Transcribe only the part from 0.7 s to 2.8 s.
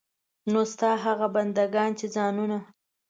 ستا هغه بندګان چې ځانونه.